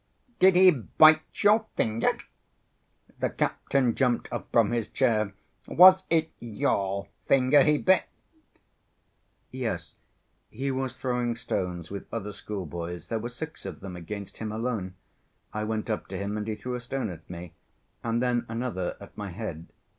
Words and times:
Did 0.39 0.55
he 0.55 0.71
bite 0.71 1.21
your 1.43 1.67
finger?" 1.75 2.07
The 3.19 3.29
captain 3.29 3.93
jumped 3.93 4.33
up 4.33 4.51
from 4.51 4.71
his 4.71 4.87
chair. 4.87 5.35
"Was 5.67 6.05
it 6.09 6.31
your 6.39 7.07
finger 7.27 7.61
he 7.61 7.77
bit?" 7.77 8.05
"Yes. 9.51 9.97
He 10.49 10.71
was 10.71 10.97
throwing 10.97 11.35
stones 11.35 11.91
with 11.91 12.11
other 12.11 12.33
schoolboys. 12.33 13.09
There 13.09 13.19
were 13.19 13.29
six 13.29 13.63
of 13.63 13.81
them 13.81 13.95
against 13.95 14.37
him 14.39 14.51
alone. 14.51 14.95
I 15.53 15.65
went 15.65 15.87
up 15.87 16.07
to 16.07 16.17
him, 16.17 16.35
and 16.35 16.47
he 16.47 16.55
threw 16.55 16.73
a 16.73 16.81
stone 16.81 17.11
at 17.11 17.29
me 17.29 17.53
and 18.03 18.23
then 18.23 18.47
another 18.49 18.97
at 18.99 19.15
my 19.15 19.29
head. 19.29 19.67